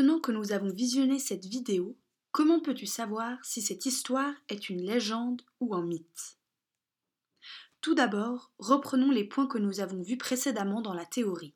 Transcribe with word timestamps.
Maintenant 0.00 0.18
que 0.18 0.32
nous 0.32 0.52
avons 0.52 0.72
visionné 0.72 1.18
cette 1.18 1.44
vidéo, 1.44 1.94
comment 2.32 2.62
peux-tu 2.62 2.86
savoir 2.86 3.36
si 3.44 3.60
cette 3.60 3.84
histoire 3.84 4.32
est 4.48 4.70
une 4.70 4.80
légende 4.80 5.42
ou 5.60 5.74
un 5.74 5.84
mythe? 5.84 6.38
Tout 7.82 7.94
d'abord, 7.94 8.50
reprenons 8.56 9.10
les 9.10 9.24
points 9.24 9.46
que 9.46 9.58
nous 9.58 9.80
avons 9.80 10.00
vus 10.00 10.16
précédemment 10.16 10.80
dans 10.80 10.94
la 10.94 11.04
théorie. 11.04 11.52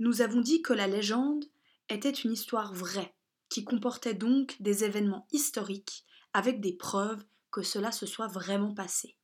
Nous 0.00 0.20
avons 0.20 0.42
dit 0.42 0.60
que 0.60 0.74
la 0.74 0.86
légende 0.86 1.46
était 1.88 2.10
une 2.10 2.32
histoire 2.32 2.74
vraie, 2.74 3.14
qui 3.48 3.64
comportait 3.64 4.12
donc 4.12 4.60
des 4.60 4.84
événements 4.84 5.26
historiques 5.32 6.04
avec 6.34 6.60
des 6.60 6.74
preuves 6.74 7.24
que 7.50 7.62
cela 7.62 7.90
se 7.90 8.04
soit 8.04 8.28
vraiment 8.28 8.74
passé. 8.74 9.16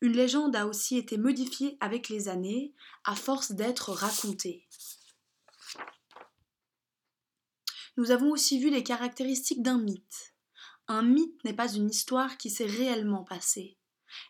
Une 0.00 0.16
légende 0.16 0.56
a 0.56 0.66
aussi 0.66 0.96
été 0.96 1.18
modifiée 1.18 1.76
avec 1.78 2.08
les 2.08 2.30
années 2.30 2.72
à 3.04 3.14
force 3.14 3.52
d'être 3.52 3.92
racontée. 3.92 4.66
Nous 8.00 8.12
avons 8.12 8.30
aussi 8.30 8.58
vu 8.58 8.70
les 8.70 8.82
caractéristiques 8.82 9.60
d'un 9.60 9.76
mythe. 9.76 10.34
Un 10.88 11.02
mythe 11.02 11.44
n'est 11.44 11.52
pas 11.52 11.70
une 11.70 11.90
histoire 11.90 12.38
qui 12.38 12.48
s'est 12.48 12.64
réellement 12.64 13.24
passée. 13.24 13.76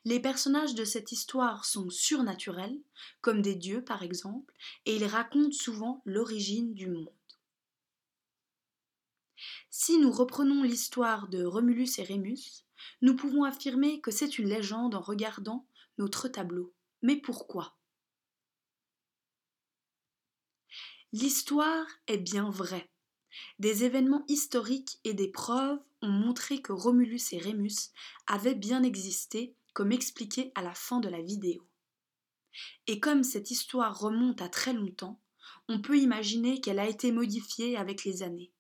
Les 0.05 0.19
personnages 0.19 0.75
de 0.75 0.85
cette 0.85 1.13
histoire 1.13 1.65
sont 1.65 1.89
surnaturels, 1.89 2.81
comme 3.21 3.43
des 3.43 3.55
dieux 3.55 3.85
par 3.85 4.03
exemple, 4.03 4.53
et 4.87 4.97
ils 4.97 5.05
racontent 5.05 5.53
souvent 5.53 6.03
l'origine 6.05 6.75
du 6.75 6.89
monde. 6.89 7.15
Si 9.71 9.99
nous 9.99 10.11
reprenons 10.11 10.65
l'histoire 10.65 11.29
de 11.29 11.45
Romulus 11.45 12.01
et 12.01 12.03
Rémus, 12.03 12.65
nous 13.03 13.15
pouvons 13.15 13.45
affirmer 13.45 14.01
que 14.01 14.11
c'est 14.11 14.41
une 14.41 14.49
légende 14.49 14.97
en 14.97 15.01
regardant 15.01 15.65
notre 15.97 16.27
tableau. 16.27 16.75
Mais 17.03 17.19
pourquoi? 17.19 17.77
L'histoire 21.13 21.87
est 22.09 22.19
bien 22.19 22.51
vraie. 22.51 22.90
Des 23.59 23.85
événements 23.85 24.25
historiques 24.29 24.99
et 25.05 25.15
des 25.15 25.29
preuves 25.29 25.79
ont 26.03 26.09
montré 26.09 26.61
que 26.61 26.73
Romulus 26.73 27.33
et 27.33 27.39
Rémus 27.39 27.91
avaient 28.27 28.55
bien 28.55 28.83
existé, 28.83 29.55
comme 29.73 29.93
expliqué 29.93 30.53
à 30.55 30.63
la 30.63 30.75
fin 30.75 31.01
de 31.01 31.09
la 31.09 31.23
vidéo. 31.23 31.67
Et 32.87 33.01
comme 33.01 33.23
cette 33.23 33.51
histoire 33.51 33.99
remonte 33.99 34.43
à 34.43 34.49
très 34.49 34.73
longtemps, 34.73 35.21
on 35.69 35.81
peut 35.81 35.99
imaginer 35.99 36.61
qu'elle 36.61 36.81
a 36.81 36.89
été 36.89 37.13
modifiée 37.13 37.77
avec 37.77 38.05
les 38.05 38.23
années. 38.23 38.53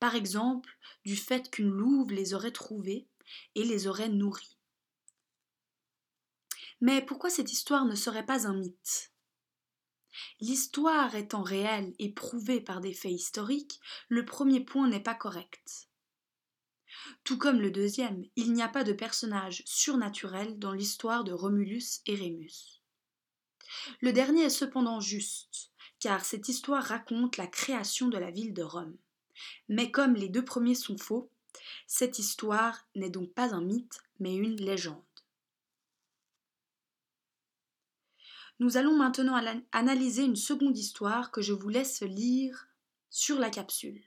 Par 0.00 0.14
exemple, 0.14 0.78
du 1.04 1.16
fait 1.16 1.50
qu'une 1.50 1.70
louve 1.70 2.10
les 2.10 2.34
aurait 2.34 2.52
trouvés 2.52 3.06
et 3.54 3.64
les 3.64 3.86
aurait 3.86 4.08
nourris. 4.08 4.56
Mais 6.80 7.02
pourquoi 7.02 7.28
cette 7.28 7.52
histoire 7.52 7.84
ne 7.84 7.94
serait 7.94 8.26
pas 8.26 8.46
un 8.46 8.54
mythe? 8.54 9.12
L'histoire 10.40 11.14
étant 11.14 11.42
réelle 11.42 11.94
et 11.98 12.12
prouvée 12.12 12.60
par 12.60 12.80
des 12.80 12.94
faits 12.94 13.12
historiques, 13.12 13.80
le 14.08 14.24
premier 14.24 14.60
point 14.60 14.88
n'est 14.88 15.02
pas 15.02 15.14
correct. 15.14 15.88
Tout 17.24 17.38
comme 17.38 17.60
le 17.60 17.70
deuxième, 17.70 18.24
il 18.36 18.52
n'y 18.52 18.62
a 18.62 18.68
pas 18.68 18.84
de 18.84 18.92
personnage 18.92 19.62
surnaturel 19.66 20.58
dans 20.58 20.72
l'histoire 20.72 21.24
de 21.24 21.32
Romulus 21.32 22.00
et 22.06 22.14
Rémus. 22.14 22.82
Le 24.00 24.12
dernier 24.12 24.44
est 24.44 24.50
cependant 24.50 25.00
juste, 25.00 25.70
car 26.00 26.24
cette 26.24 26.48
histoire 26.48 26.84
raconte 26.84 27.36
la 27.36 27.46
création 27.46 28.08
de 28.08 28.18
la 28.18 28.30
ville 28.30 28.54
de 28.54 28.62
Rome. 28.62 28.96
Mais 29.68 29.90
comme 29.90 30.14
les 30.14 30.28
deux 30.28 30.44
premiers 30.44 30.74
sont 30.74 30.98
faux, 30.98 31.30
cette 31.86 32.18
histoire 32.18 32.86
n'est 32.94 33.10
donc 33.10 33.32
pas 33.32 33.54
un 33.54 33.62
mythe, 33.62 34.00
mais 34.20 34.34
une 34.34 34.56
légende. 34.56 35.02
Nous 38.60 38.76
allons 38.76 38.96
maintenant 38.96 39.40
analyser 39.72 40.24
une 40.24 40.36
seconde 40.36 40.76
histoire 40.76 41.30
que 41.30 41.42
je 41.42 41.52
vous 41.52 41.68
laisse 41.68 42.02
lire 42.02 42.66
sur 43.08 43.38
la 43.38 43.50
capsule. 43.50 44.02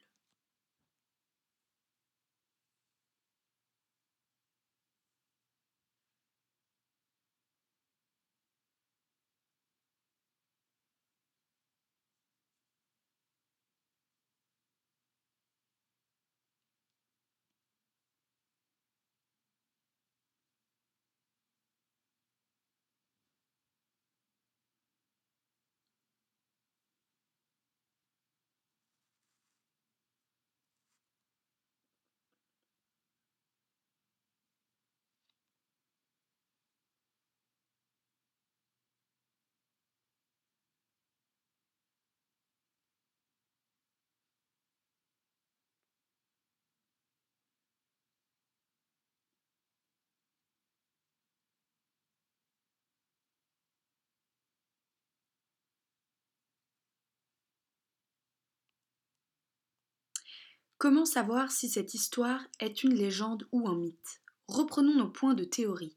Comment 60.81 61.06
savoir 61.06 61.52
si 61.52 61.69
cette 61.69 61.94
histoire 61.94 62.44
est 62.59 62.81
une 62.81 62.96
légende 62.96 63.47
ou 63.52 63.69
un 63.69 63.75
mythe? 63.75 64.19
Reprenons 64.47 64.96
nos 64.96 65.09
points 65.09 65.36
de 65.36 65.44
théorie. 65.44 65.96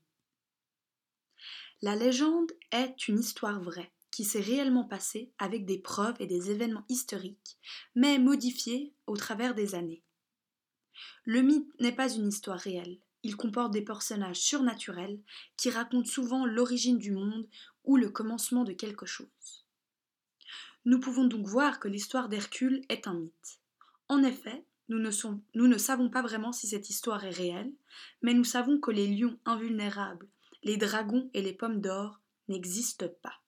La 1.80 1.96
légende 1.96 2.52
est 2.70 3.08
une 3.08 3.18
histoire 3.18 3.62
vraie, 3.62 3.90
qui 4.10 4.24
s'est 4.24 4.42
réellement 4.42 4.84
passée 4.84 5.32
avec 5.38 5.64
des 5.64 5.78
preuves 5.78 6.16
et 6.20 6.26
des 6.26 6.50
événements 6.50 6.84
historiques, 6.90 7.56
mais 7.94 8.18
modifiés 8.18 8.92
au 9.06 9.16
travers 9.16 9.54
des 9.54 9.74
années. 9.74 10.02
Le 11.24 11.40
mythe 11.40 11.80
n'est 11.80 11.96
pas 11.96 12.12
une 12.12 12.28
histoire 12.28 12.60
réelle, 12.60 12.98
il 13.22 13.36
comporte 13.36 13.72
des 13.72 13.80
personnages 13.80 14.40
surnaturels 14.40 15.18
qui 15.56 15.70
racontent 15.70 16.10
souvent 16.10 16.44
l'origine 16.44 16.98
du 16.98 17.12
monde 17.12 17.48
ou 17.84 17.96
le 17.96 18.10
commencement 18.10 18.64
de 18.64 18.74
quelque 18.74 19.06
chose. 19.06 19.64
Nous 20.84 21.00
pouvons 21.00 21.24
donc 21.24 21.46
voir 21.46 21.80
que 21.80 21.88
l'histoire 21.88 22.28
d'Hercule 22.28 22.84
est 22.90 23.08
un 23.08 23.14
mythe. 23.14 23.60
En 24.10 24.22
effet, 24.22 24.66
nous 24.88 24.98
ne, 24.98 25.78
savons 25.78 26.10
pas 26.10 26.22
vraiment 26.22 26.52
si 26.52 26.66
cette 26.66 26.90
histoire 26.90 27.24
est 27.24 27.30
réelle, 27.30 27.72
mais 28.22 28.34
nous 28.34 28.44
savons 28.44 28.78
que 28.78 28.90
les 28.90 29.06
lions 29.06 29.38
invulnérables, 29.44 30.28
les 30.62 30.76
dragons 30.76 31.30
et 31.32 31.42
les 31.42 31.54
pommes 31.54 31.80
d'or 31.80 32.20
n'existent 32.48 33.08
pas. 33.22 33.40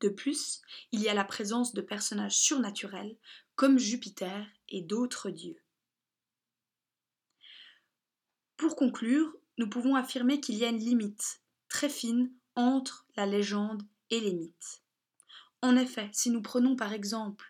De 0.00 0.08
plus, 0.08 0.62
il 0.92 1.00
y 1.00 1.08
a 1.08 1.14
la 1.14 1.24
présence 1.24 1.74
de 1.74 1.82
personnages 1.82 2.36
surnaturels 2.36 3.16
comme 3.54 3.78
Jupiter 3.78 4.46
et 4.68 4.82
d'autres 4.82 5.30
dieux. 5.30 5.62
Pour 8.56 8.76
conclure, 8.76 9.36
nous 9.58 9.68
pouvons 9.68 9.94
affirmer 9.94 10.40
qu'il 10.40 10.56
y 10.56 10.64
a 10.64 10.68
une 10.68 10.78
limite 10.78 11.42
très 11.68 11.88
fine 11.88 12.32
entre 12.56 13.06
la 13.16 13.26
légende 13.26 13.82
et 14.10 14.20
les 14.20 14.32
mythes. 14.32 14.82
En 15.62 15.76
effet, 15.76 16.08
si 16.12 16.30
nous 16.30 16.42
prenons 16.42 16.76
par 16.76 16.92
exemple 16.92 17.49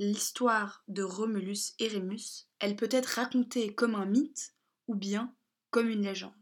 l'histoire 0.00 0.82
de 0.88 1.02
Romulus 1.02 1.74
et 1.78 1.86
Rémus, 1.86 2.46
elle 2.58 2.74
peut 2.74 2.88
être 2.90 3.16
racontée 3.16 3.74
comme 3.74 3.94
un 3.94 4.06
mythe 4.06 4.54
ou 4.88 4.94
bien 4.94 5.36
comme 5.68 5.90
une 5.90 6.02
légende. 6.02 6.32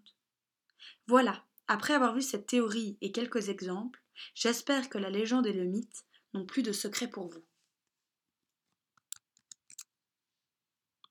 Voilà, 1.09 1.45
après 1.67 1.95
avoir 1.95 2.15
vu 2.15 2.23
cette 2.23 2.47
théorie 2.47 2.97
et 3.01 3.11
quelques 3.11 3.49
exemples, 3.49 4.01
j'espère 4.37 4.89
que 4.89 4.99
la 4.99 5.11
légende 5.11 5.49
et 5.49 5.53
le 5.53 5.65
mythe 5.65 6.07
n'ont 6.35 6.47
plus 6.47 6.63
de 6.63 6.71
secret 6.71 7.09
pour 7.09 7.27
vous. 7.27 7.45